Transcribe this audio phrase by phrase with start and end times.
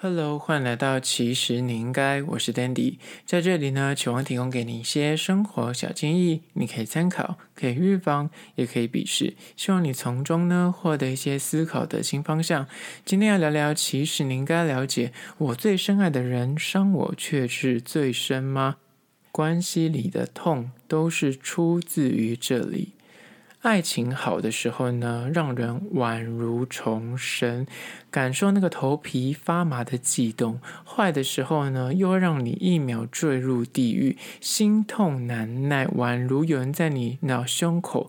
[0.00, 12.68] Hello，欢迎来到其实你应该，我是 Dandy，在这里呢，期望提供给你一些生活小建议，你可以参考，可以预防，也可以鄙视，希望你从中呢获得一些思考的新方向。
[13.04, 18.76] 今天要聊聊，其实你应该了解，我最深爱的人伤我却是最深吗？
[19.32, 22.92] 关系里的痛都是出自于这里。
[23.62, 27.66] 爱情好的时候呢，让人宛如重生，
[28.08, 38.08] 感受那个头皮发麻的悸动；坏的时候呢，又会让你一秒坠入地狱，心痛难耐，宛如有人在你脑胸口。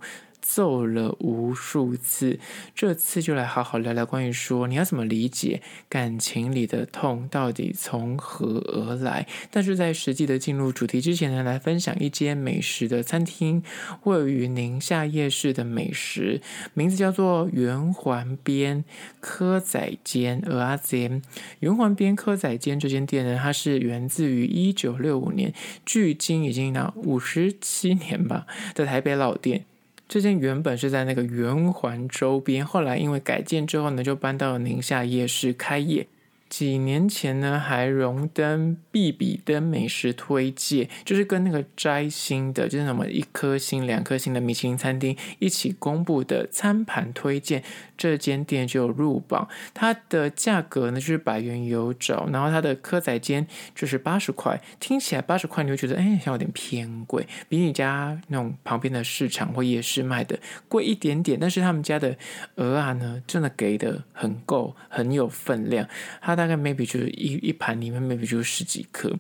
[0.52, 2.40] 揍了无数次，
[2.74, 9.28] 这次就来好好聊聊关于说你要怎么理解感情里的痛到底从何而来。
[9.52, 13.62] 但是在实际的进入主题之前呢，来分享一间美食的餐厅，
[14.06, 16.42] 位于宁夏夜市的美食，
[16.74, 18.84] 名字叫做圆环边
[19.22, 21.22] 蚵仔煎蚵仔煎。
[21.60, 25.54] 圆环边蚵仔煎这间店呢，它是源自于一九六五年，
[25.86, 29.69] 距今已经到五十七年吧的台北老店。
[30.10, 36.08] 这间原本是在那个圆环周边，后来因为改建之后呢，就搬到了宁夏夜市开业。
[36.50, 47.64] 几年前呢，还荣登必比登美食推荐，就是跟那个摘星的，就是什么一颗星、两颗星的米其林餐厅一起公布的餐盘推荐，
[47.96, 49.48] 这间店就入榜。
[49.76, 61.38] 它的价格呢，就是百元有找，然后它的蚵仔煎就是八十块，听起来八十块你会觉得哎，好像有点偏贵，比你家那种旁边的市场或夜市卖的贵一点点。
[61.40, 62.18] 但是他们家的
[62.56, 65.88] 蚵啊呢，真的给的很够，很有分量。
[66.20, 69.14] 它大概 maybe 就是一一盘里面 maybe 就是十几颗。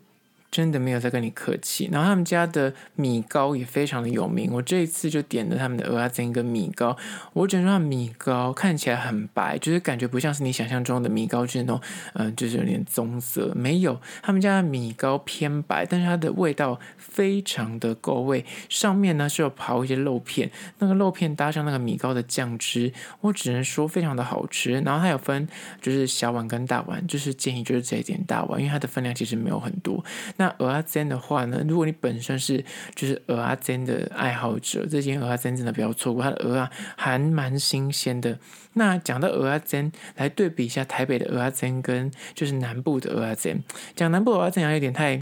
[0.51, 4.51] 真的没有在跟你客气，然后他们家的米糕也非常的有名。
[4.51, 6.97] 我这一次就点了他们的蚵仔煎跟米糕，
[7.33, 11.81] 我只能说米糕看起来很白，就是感觉不像是你想象中的米糕，就是那种
[12.13, 13.53] 嗯、就是有点棕色。
[13.55, 18.43] 没有，他们家的米糕偏白，但是它的味道非常的够味。
[18.69, 20.49] 上面呢是有刨一些肉片，
[20.79, 24.73] 那个肉片搭上那个米糕的酱汁，我只能说非常的好吃。
[24.81, 25.47] 然后它有分
[25.79, 30.03] 就是小碗跟大碗，就是建议就是这一点大碗，因为它的分量其实没有很多。
[30.39, 32.63] 那蚵仔煎的话呢，如果你本身是
[32.95, 38.39] 就是蚵仔煎的爱好者，这间蚵仔煎真的不要错过，它的鹅啊还蛮新鲜的。
[38.73, 43.63] 那讲到蚵仔煎，来对比一下台北的蚵仔煎跟就是南部的蚵仔煎。
[43.97, 45.21] 讲南部蚵仔煎有点太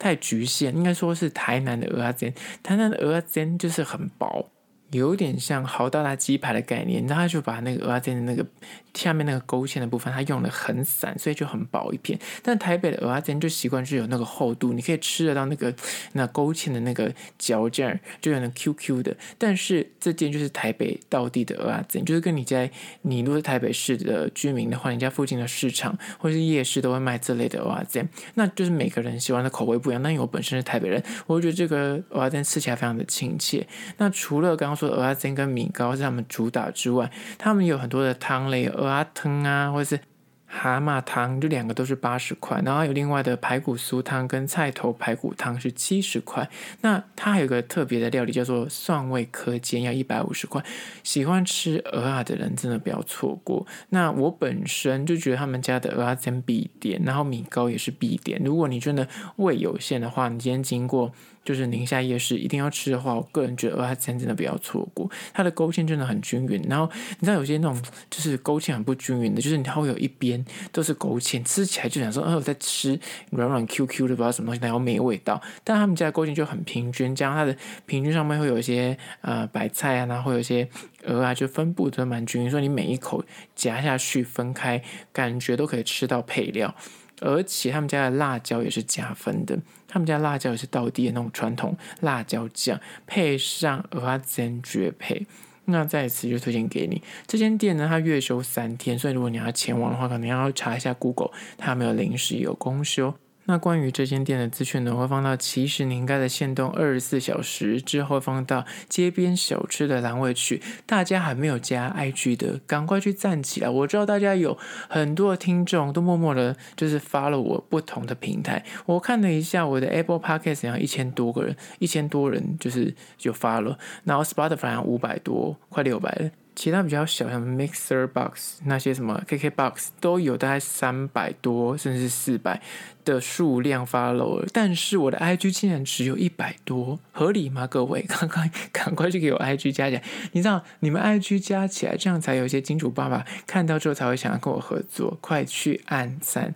[0.00, 2.34] 太局限，应该说是台南的蚵仔煎。
[2.64, 4.50] 台南的蚵仔煎就是很薄。
[4.90, 8.46] 有点像豪大大鸡排的概念，然后他就把那个蚵仔煎的那个
[8.94, 12.18] 下面那个勾芡的部分，它用的很散，所以就很薄一片。
[12.42, 15.74] 但台北的蚵仔煎就习惯是有那个厚度，你可以吃得到那个
[16.12, 17.86] 那勾芡的那个嚼劲，
[18.20, 19.14] 就有那 Q Q 的。
[19.36, 22.70] 但是这间就是台北道地的蚵仔煎，就是跟你在
[23.02, 30.00] 你如果是台北市的居民的话，你家附近的市场或是夜市都会卖这类的蚵仔煎，那就是每个人喜欢的口味不一样。
[30.00, 33.66] 那因为我本身是台北人，我觉得这个蚵仔煎吃起来非常的亲切。
[33.98, 40.00] 那除了刚刚说的蚵仔煎跟米糕是他们主打之外，他们有很多的汤类，蚵仔汤啊，或者是
[40.46, 42.62] 蛤蟆汤，这两个都是八十块。
[42.64, 46.48] 然后有另外的排骨酥汤跟菜头排骨汤是七十块。
[46.80, 50.64] 那它还有个特别的料理叫做蒜味蚵煎，要一百五十块。
[51.02, 53.66] 喜欢吃蚵仔的人真的不要错过。
[53.90, 58.40] 那我本身就觉得他们家的蚵仔煎必点，然后米糕也是必点。
[58.44, 61.12] 如果你真的胃有限的话，你今天经过。
[61.46, 66.60] 就是宁夏夜市一定要吃的话，我个人觉得蚵仔煎真的不要错过，它的勾芡真的很均匀。
[66.68, 66.90] 然后
[67.20, 67.80] 你知道有些那种
[68.10, 70.35] 就是勾芡很不均匀的，就是它会有一边
[70.72, 72.98] 都是勾芡，吃起来就想说，哦，我在吃
[73.30, 75.40] 软软 Q Q 的不知道什么东西，然后没味道。
[75.62, 80.68] 但他们家的勾芡就很平均，这样它的平均上面会有一些呃白菜啊，然后会有一些
[81.04, 83.24] 鹅啊，就分布都蛮均匀，所以你每一口
[83.54, 84.82] 夹下去分开，
[85.12, 86.74] 感觉都可以吃到配料。
[87.22, 89.58] 而且他们家的辣椒也是加分的，
[89.88, 95.26] 他们家辣椒也是道地的那种传统辣椒酱，配上鹅啊真绝配。
[95.66, 103.14] 那在此就推荐给你这间店呢，它月休三天，所以如果你要前往的话，可能要查一下 Google，它有没有临时有公休。
[103.46, 110.60] 那关于这间店的资讯呢，我会放到其实你应该的限动二十四小时之后放到街边小吃的栏位去。
[110.84, 113.68] 大家还没有加 IG 的，赶快去站起来！
[113.68, 114.58] 我知道大家有
[114.88, 118.64] 很多听众都默默的，就是发了我不同的平台。
[118.84, 126.30] 我看了一下我的 Apple Podcast，好像一千多个人，一千多人就是就发了然后 Spotify 好像五百多，快六百了。
[126.56, 132.60] 其他比较小，像 Mixer Box 那些什么 KK Box 都有大概三百多甚至四百
[133.04, 137.66] 的数量 follow，但是我的 IG 竟然只有一百多，合理吗？
[137.66, 140.02] 各位，赶快赶快去给我 IG 加起来！
[140.32, 146.54] 你知道你们 IG 加起来，这样才有一些金主爸爸看到之后才会想要跟我合作，快去按赞。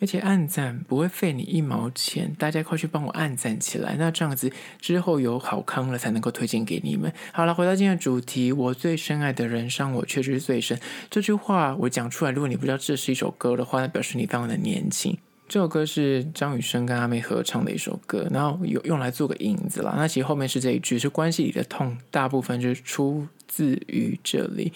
[0.00, 4.50] 而且按赞不会费你一毛钱，大家快去帮我按赞起来，那这样子
[4.80, 7.12] 之后有好康了才能够推荐给你们。
[7.32, 10.80] 好了，回到今天的主题，我最深爱的人伤我确实是最深。
[11.10, 15.16] 这句话我讲出来，如果你不知道这是一首歌的话，那表示你非常的年轻。
[15.46, 19.94] 这首歌是张雨生跟阿妹合唱的一首歌，然后有用来做个引子啦。
[19.96, 24.72] 那其实后面是这一句，是关系里的痛，大部分就是出自于这里。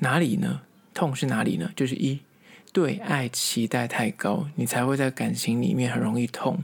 [0.00, 0.62] 哪里呢？
[0.92, 1.70] 痛是哪里呢？
[1.76, 2.18] 就是一。
[2.76, 6.62] 对爱期待太高，你才会在感情里面很容易痛。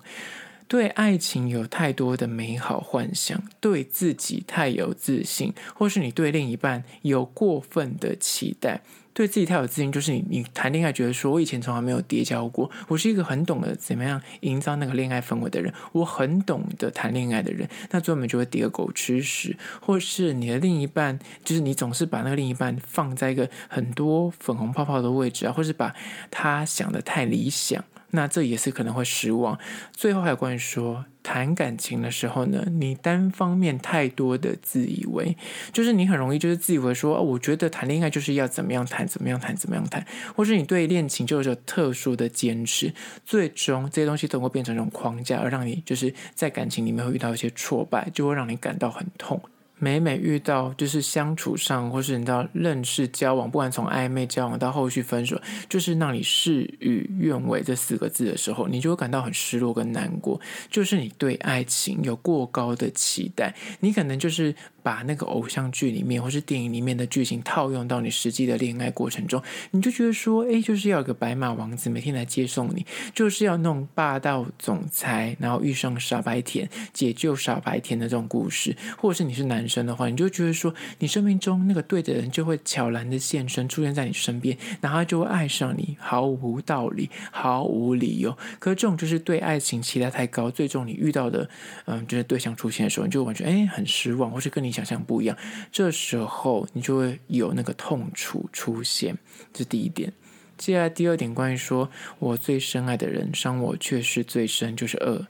[0.69, 8.83] 对爱情有太多的美好幻想，对自己太有自信，或是你对另一半有过分的期待。
[9.15, 25.95] 对自己太有自信，就是你你谈恋爱觉得说，我以前从来没有跌跤过，我是一个很懂得怎么样营造那个恋爱氛围的人，我很懂得谈恋爱的人，那最后面就会跌狗吃屎，或是你的另一半，就是你总是把那个另一半放在一个很多粉红泡泡的位置啊，或是把
[26.31, 27.85] 他想的太理想。
[28.13, 29.59] 那这也是可能会失望。
[29.93, 35.37] 最后还有关于说谈感情的时候呢，你单方面太多的自以为，
[35.73, 42.95] 就是你很容易就是自以为说，我觉得谈恋爱就是要怎么样谈，怎么样谈，怎么样谈，或是你对恋情就有特殊的坚持，
[43.25, 49.41] 最终这些东西都会变成一种框架，而让你就是在感情里面会遇到一些挫败，就会让你感到很痛。
[49.83, 55.37] 每每遇到就是相处上，或是你到认识交往，不管从暧昧交往到后续分手，
[55.69, 60.41] 就是让你事与愿违这四个字的时候，你就会感到很失落跟难过。
[60.71, 64.55] 就是你对爱情有过高的期待，你可能就是。
[64.85, 69.41] 把那个偶像剧里面或是电影里面的剧情套用到你实际的恋爱过程中，
[69.71, 72.85] 你就觉得说，哎，就是要有个白马王子每天来接送你，
[73.15, 88.37] 就是要那种霸道总裁，然后遇上傻白甜，解救傻白甜的这种故事，或者是你是男生的话，你就觉得说，你生命中那个对的人就会悄然的现身，出现在你身边，然后他就会爱上你，毫无道理，毫无理由。
[88.59, 91.49] 可是这种就是对爱情期待太高，最终你遇到的，
[91.87, 94.73] 嗯，就是对象出现的时候，你就完全哎很失望，或是跟你。
[94.73, 95.37] 想象不一样，
[95.71, 99.15] 这时候你就会有那个痛楚出现，
[99.53, 100.11] 这是第一点。
[100.57, 105.27] 接下来第二点，关于说我最深爱的人伤我确实最深，就是二，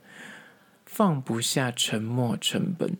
[0.85, 2.95] 放不下沉没成本。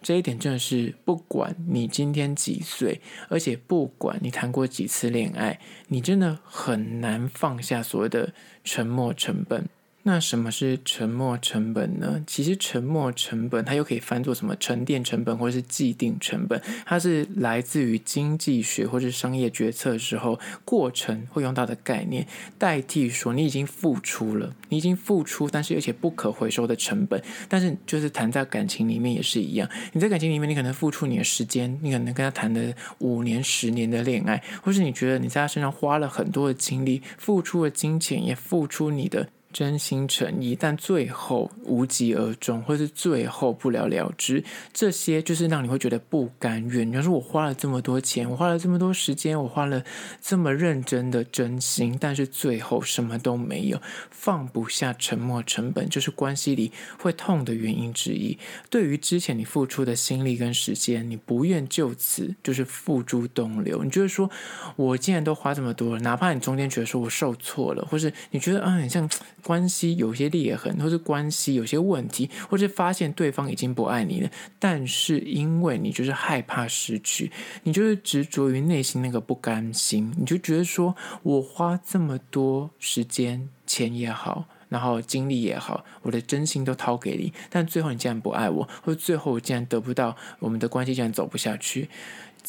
[0.00, 5.58] 这一点真的是不管你今天几岁，而且不管你谈过几次恋爱，
[5.88, 9.68] 你真的很难放下所谓的沉没成本。
[10.08, 12.24] 那什么是沉没成本呢？
[12.26, 22.26] 其实沉没成本它又可以翻作什么沉淀成本或者是既定成本，它是来自于经济学或者商业决策的时候过程会用到的概念，
[22.56, 27.22] 代替说你已经付出了，你已经付出，但是而且不可回收的成本。
[27.46, 39.28] 但是就是谈在感情里面也是一样，你在感情里面你可能付出你的时间，你可能跟他谈了五年、十年的恋爱，或是你觉得你在他身上花了很多的精力，付出了金钱，也付出你的。
[39.58, 46.88] 真心诚意，但最后无疾而终，或是最后不了了之，这些就是让你会觉得不甘愿。
[46.88, 49.82] 你要说我花了这么多钱，我花了这么多时间，我花了
[50.22, 53.82] 这么认真的真心，但是最后什么都没有，
[54.12, 58.38] 放不下沉没成本，就是关系里会痛的原因之一。
[58.70, 63.82] 对于之前你付出的心力跟时间，你不愿就此就是付诸东流。
[63.82, 64.30] 你就是说，
[64.76, 69.10] 我既然都花这么多了，哪怕你中间觉得说我受挫了，或是你觉得啊，很像。
[69.48, 91.88] 关系有些裂痕，或是关系有些问题，或是发现对方已经不爱你了，但是因为你就是害怕失去，你就是执着于内心那个不甘心，你就觉得说我花这么多时间、钱也好，然后精力也好，我的真心都掏给你，但最后你竟然不爱我，或者最后我竟然得不到，我们的关系竟然走不下去。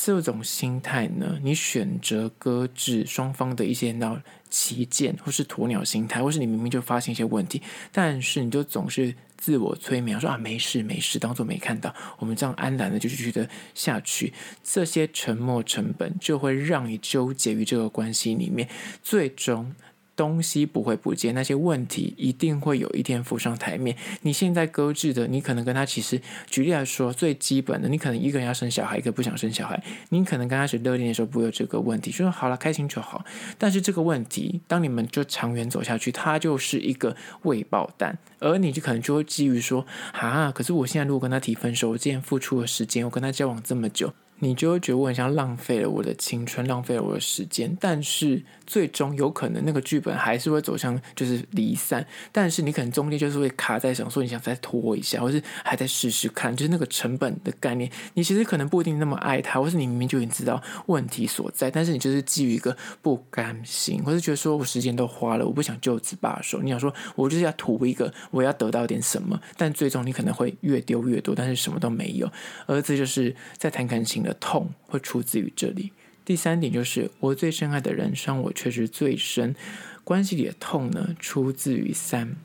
[0.02, 4.18] 这种心态呢，你选择搁置双方的一些闹
[4.50, 14.32] 旗舰，或是鸵鸟心态，或是你明明就发现一些问题，但是你就总是自我催眠，说啊没事没事，当做没看到，我们这样安然的就继续的下去，
[14.64, 18.70] 这些沉默成本就会让你纠结于这个关系里面，
[19.04, 19.76] 最终。
[20.20, 23.96] 东西不会不见，那些问题一定会有一天浮上台面。
[24.24, 29.82] 你现在搁置的，你可能跟他其实，举例来说，最基本的，你可能一个人要生小孩，一个不想生小孩。
[30.10, 33.24] 你可能刚开始热恋的时候不会有这个问题，就说好了，开心就好。
[33.58, 44.12] 但是这个问题，当你们就长远走下去，它就是一个未爆弹，而你就可能就会基于说，啊，可是我现在如果跟他提分手，我之前付出的时间，我跟他交往这么久。
[44.42, 47.76] 你就会觉得我很像浪费了我的青春，浪费了我的时间。
[47.78, 72.32] 但是最终有可能那个剧本还是会走向就是离散，但是你可能中间就是会卡在想说你想再拖一下，或是还在试试看，就是那个成本的概念，你其实可能不一定那么爱他，或是你明明就已经知道问题所在，但是你就是基于一个不甘心，或是觉得说我时间都花了，我不想就此罢手，你想说我就是要图一个我要得到点什么，但最终你可能会越丢越多，但是什么都没有，
[72.68, 75.92] 而这就是在谈感情的痛会出自于这里。
[76.30, 79.56] 第三点就是，我最深爱的人伤我确实最深，
[80.04, 82.36] 关系里的痛呢，出自于三，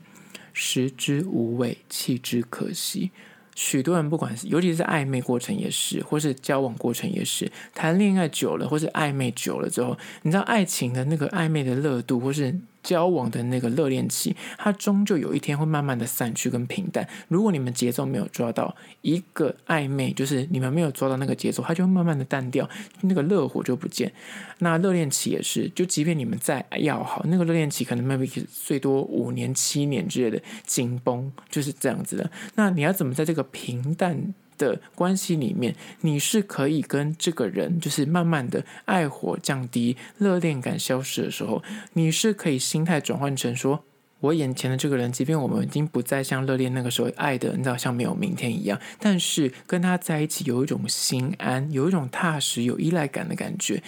[0.53, 3.11] 食之无味，弃之可惜。
[3.53, 12.59] 许多人不管是，尤其是暧昧过程也是，或是交往过程也是，谈恋爱久了或是暧昧久了之后，你知道爱情的那个暧昧的热度，或是。
[12.85, 17.05] 交往的那个热恋期，它终究有一天会慢慢的散去跟平淡。
[17.27, 22.69] 如果你们节奏没有抓到一个暧昧，就是你们没有抓到那个节奏，它就会慢慢的淡掉，
[23.01, 24.13] 那个热火就不见。
[24.59, 32.29] 那热恋期也是，就即便你们再要好，那个热恋期可能 maybe 最多五年、七年之类的紧绷，就是这样子的。
[32.53, 43.83] 那你要怎么在这个平淡的关系里面，你是可以跟这个人，就是慢慢的爱火降低，热恋感消失的时候，你是可以心态转换成说，
[44.19, 53.83] 我眼前的这个人，即便我们已经不再像热恋那个时候爱的，你知道像没有明天一样，但是跟他在一起有一种心安，有一种踏实、有依赖感的感觉。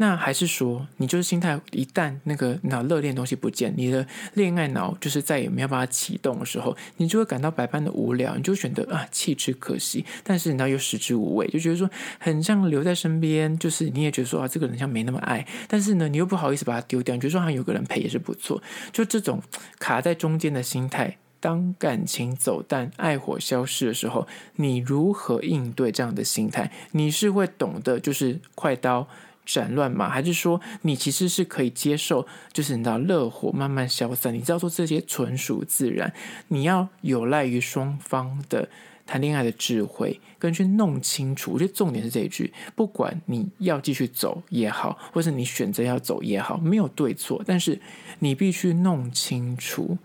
[0.00, 11.90] 那还是说，你就是心态一旦那个脑热恋东西不见，你的恋爱脑就是再也没有办法启动的时候，你就会感到百般的无聊，你就选择啊弃之可惜，但是你知道又食之无味，就觉得说
[12.20, 18.62] 很像留在身边，就是你也觉得说啊这个人像没那么爱，但是呢你又不好意思把它丢掉，你觉得说好像有个人陪也是不错，
[18.92, 19.42] 就这种
[19.80, 26.70] 卡在中间的心态，当感情走淡，爱火消失的时候，你如何应对这样的心态？
[26.92, 29.08] 你是会懂得就是快刀。
[29.48, 36.12] 斩乱麻，还是说你其实是可以接受，就是你知道热火慢慢消散，你知道说这些纯属自然，
[36.48, 38.68] 你要有赖于双方的
[39.06, 41.52] 谈恋爱的智慧，跟去弄清楚。
[41.52, 47.80] 我觉得重点是这一句，不管你要继续走也好，或是你选择要走也好，没有对错，但是
[48.18, 49.96] 你必须弄清楚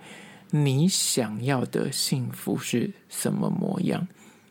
[0.51, 4.07] 你想要的幸福是什么模样。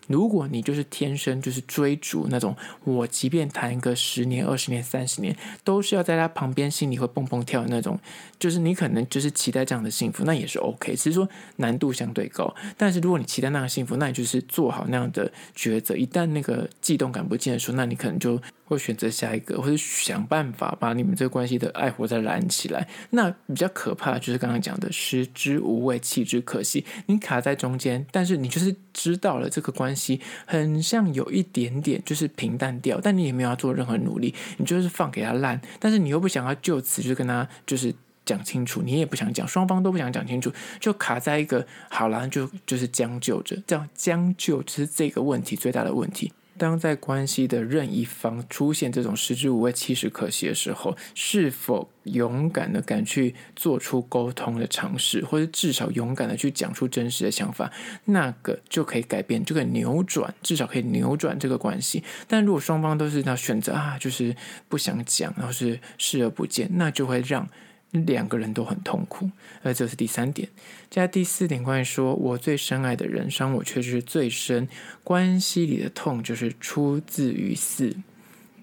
[0.08, 7.98] 如果你就是天生就是追逐那种，我即便谈个十年、二十年、三十年，都是要在他旁边，心里会蹦蹦跳的那种，
[8.38, 12.54] 就是你可能就是期待这样的幸福，那也是 OK，只是说难度相对高。
[12.76, 15.96] 但是如果你期待那样幸福，那你就是做好那样的抉择。
[15.96, 18.40] 一旦那个悸动感不见的时候，那你可能就
[18.72, 22.88] 会选择下一个，或者想办法把你们这个关系的爱火再燃起来。
[23.10, 26.84] 那比较可怕的就是刚刚讲的食之无味，弃之可惜。
[27.06, 35.60] 你卡在中间，但是你就是知道了这个关系很像有一点点就是平淡掉，但你也没有要做任何努力，你就是放给他烂。
[35.78, 46.32] 但是你又不想要就此就跟他就是讲清楚，你也不想讲，双方都不想讲清楚，就卡在一个好了，就就是将就着，这样将就就是这个问题最大的问题。
[46.58, 57.70] 当在关系的任一方出现这种食之无味、弃之可惜的时候，是否勇敢的敢去做出沟通的尝试，或者至少勇敢的去讲出真实的想法，
[58.04, 62.04] 那个就可以改变，就可以扭转，至少可以扭转这个关系。
[62.28, 64.34] 但如果双方都是那选择啊，就是
[64.68, 67.48] 不想讲，然后是视而不见，那就会让。
[67.92, 69.30] 两个人都很痛苦，
[69.62, 70.48] 而这是第三点。
[70.90, 74.66] 接下来第四点，关于说我最深爱的人伤我却是最深，
[75.04, 77.94] 关系里的痛就是出自于四。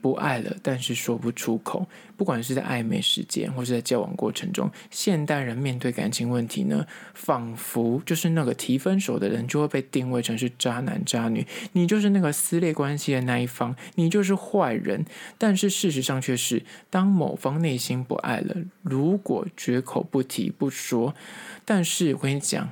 [0.01, 1.87] 不爱了，但是说不出口。
[2.17, 15.05] 不管是在暧昧时间，或是在交往过程中，现代人面对感情问题呢，仿佛就是那个提分手的人就会被定位成是渣男渣女，你就是那个撕裂关系的那一方，你就是坏人。
[15.37, 21.15] 但是事实上却是，当某方内心不爱了，如果绝口不提不说，
[21.63, 22.69] 但是我跟你讲。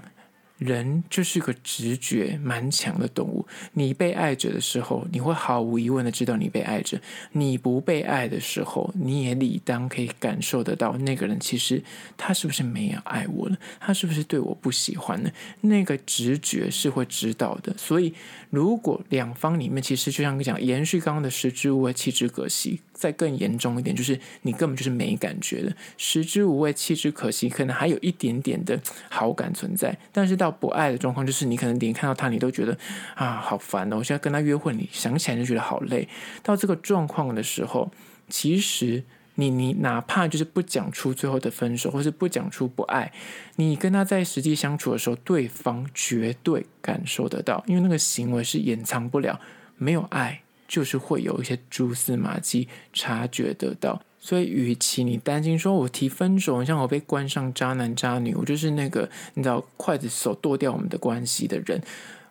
[0.57, 3.45] 人就是个直觉蛮强的动物。
[3.73, 6.97] 你被爱着的时候，你会毫无疑问的知道你被爱着；
[7.31, 11.83] 你不被爱的时候，你也理当可以感受得到那个人其实
[12.17, 15.31] 他是不是没有爱我了，他是不是对我不喜欢呢？
[15.61, 17.75] 那个直觉是会知道的。
[17.77, 18.13] 所以，
[18.49, 32.77] 如果两方里面其实就像讲延续刚刚的食之无味，弃之可惜，再更严重一点，就是你根本就是没感觉的，食之无味，弃之可惜，可能还有一点点的好感存在，但是到不爱的状况，就是你可能连看到他，你都觉得
[33.16, 33.98] 啊，好烦哦！
[33.98, 36.08] 我现在跟他约会，你想起来就觉得好累。
[36.42, 37.92] 到这个状况的时候，
[38.27, 39.04] 其实
[39.36, 43.12] 你你哪怕就是不讲出最后的分手，或是不讲出不爱，
[43.58, 49.39] 你跟他在实际相处的时候，对方绝对感受得到，因为那个行为是掩藏不了，
[49.77, 54.01] 没有爱，就是会有一些蛛丝马迹察觉得到。
[54.19, 61.81] 所以，与其你担心说我提分手，像我被关上渣男渣女，我就是那个你知道筷子手剁掉我们的关系的人，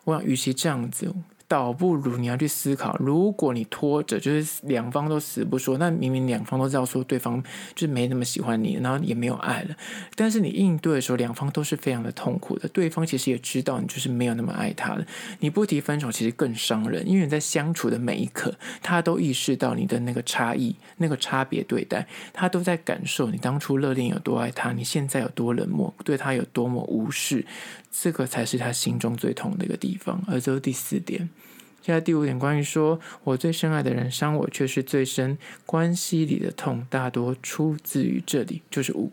[0.05, 1.15] 我想，与其这样子。
[1.49, 7.43] 倒不如你要去思考，如果你拖着，就是两方都死不说，那明明两方都知道说对方
[7.75, 9.77] 就是没那么喜欢你，然后也没有爱了，
[10.15, 12.69] 但是你应对的时候，两方都是非常的痛苦的。
[12.71, 15.07] 对方其实也知道你就是没有那么爱他了。
[15.39, 27.45] 你不提分手，其实更伤人，因为你在相处的每一刻，他都意识到你的那个差异、那个差别对待，他都在感受你当初热恋有多爱他，你现在有多冷漠，对他有多么无视。
[27.99, 31.29] 这个才是他心中最痛的一个地方，而这是第四点。
[31.83, 39.13] 现在第五点，关于说我最深爱的人伤我却是最深，关系里的痛大多出自于这里，就是五，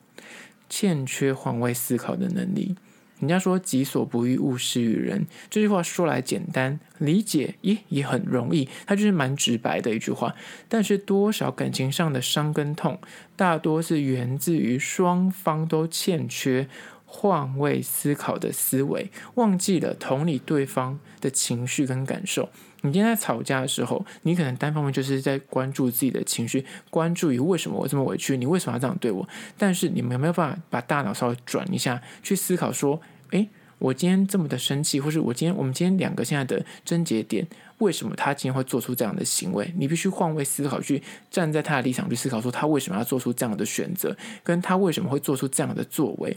[0.70, 2.76] 欠缺换位思考的能力。
[3.20, 10.36] 人家说己所不欲，勿施于人，这句话说来简单，理解也也很容易，它就是蛮直白的一句话。
[10.68, 13.00] 但是多少感情上的伤跟痛，
[13.38, 16.68] 大多是源自于双方都欠缺。
[17.16, 22.50] 换位思考的思维，忘记了同理对方的情绪跟感受。
[22.82, 29.30] 你今天在吵架的时候，你可能单方面就是在关注自己的情绪，关注于为什么我这么委屈，你为什么要这样对我？
[29.58, 39.72] 但是你们有没有办法把大脑稍微转一下，去思考说，诶，我今天这么的生气，或是我今天我们今天两个现在的症结点，为什么他今天会做出这样的行为？
[39.78, 46.36] 你必须换位思考，去站在他的立场去思考，说他为什么要做出这样的选择，跟他为什么会做出这样的作为。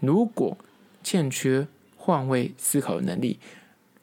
[0.00, 0.56] 如果
[1.02, 3.38] 欠缺换位思考的能力，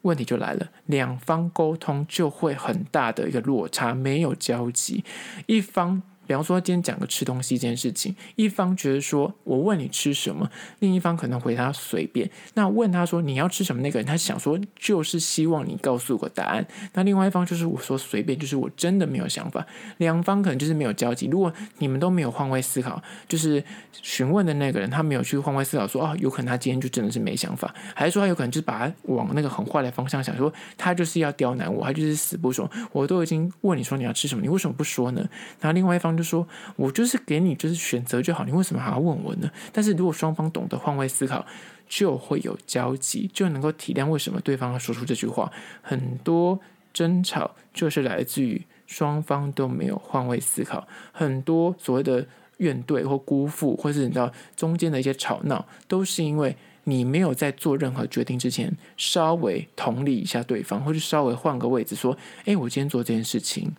[0.02, 5.04] 问题就来了，两方沟通就会很大的一个落差，没有交集，
[5.46, 6.02] 一方。
[6.26, 10.50] 比方说，今天讲个吃东西这件事情，一方觉得说我问你吃什么，
[10.80, 12.30] 另一方可能回答随便。
[12.54, 16.66] 那问他说你要吃什么，那个人他想说就是希望你告诉我答案。
[16.94, 19.66] 那另外一方就是我说随便，就是我真的没有想法。
[19.98, 21.28] 两方可能就是没有交集。
[21.28, 23.62] 如果你们都没有换位思考，就是
[23.92, 32.72] 询问的那个人他没有去换位思考说，说哦，有可能他今天就真的是没想法，还是说他有可能就是把他往那个很坏的方向想，说他就是要刁难我，他就是死不说。
[32.94, 35.28] 我都已经问你说你要吃什么，你为什么不说呢？
[35.60, 36.13] 那另外一方。
[36.16, 39.50] 就说，我就是给你就是选择就好，你为什么还要问我呢？
[39.72, 41.46] 但是如果双方懂得换位思考，
[41.88, 45.52] 就会有交集，就能够体谅为什么对方要说出这句话。
[45.82, 46.60] 很多
[46.94, 52.26] 争吵就是来自于双方都没有换位思考，很多所谓的
[52.58, 63.72] 怨怼或辜负，或是你知道中间的一些吵闹，都是因为你没有在做任何决定之前，稍微同理一下对方，或者稍微换个位置说，诶，我今天做这件事情，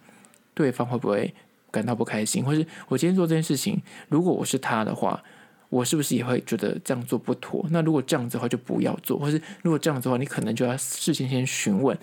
[0.54, 1.34] 对方会不会？
[1.74, 5.20] 感到不开心，或是我今天做这件事情，如果我是他的话，
[5.68, 7.66] 我是不是也会觉得这样做不妥？
[7.70, 11.98] 那如果这样子的话，就不要做，或是如果这样子的话，你可能就要事先先询问。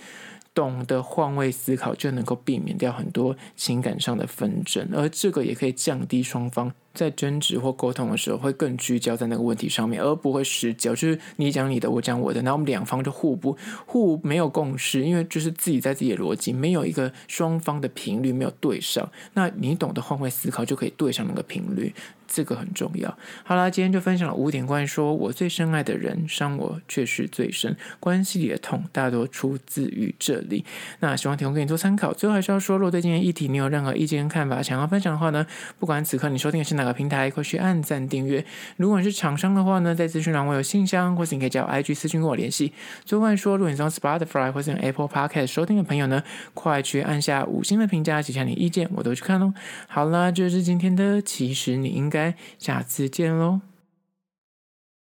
[0.53, 10.93] 懂得换位思考，就能够避免掉很多情感上的纷争，而这个也可以降低双方在争执或沟通的时候会更聚焦在那个问题上面，而不会失焦。
[10.93, 19.09] 就是你讲你的，我讲我的，然后我们两方就互不互没有共识，因为就是自己在自己的逻辑没有一个双方的频率没有对上。
[19.33, 21.93] 那你懂得换位思考，就可以对上那个频率。
[22.33, 23.17] 这个很重要。
[23.43, 30.63] 好啦，今天就分享了五点关于说我最深爱的人伤我却是最深，关系里的痛大多出自于这里。
[31.01, 32.13] 那希望提供给你做参考。
[32.13, 35.45] 最后还是要说，如果对今天议题你有任何意见跟看法，想要分享的话呢，
[35.77, 38.45] 不管此刻你收听的是哪个平台，快去按赞订阅。
[38.77, 42.71] 如果你是厂商的话呢，在资讯栏我有信箱，或是你可以加我 IG 私讯跟我联系。
[43.03, 49.53] 最后说，如果你是用 Spotify 或是用 Apple Podcast 收听的朋友呢，快去按下五星的评价，写下你意见，我都去看哦。
[49.89, 52.20] 好啦，这就是今天的，其实你应该。
[52.59, 53.70] 下次见喽。